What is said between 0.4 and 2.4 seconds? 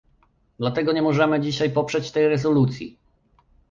Dlatego nie możemy dzisiaj poprzeć tej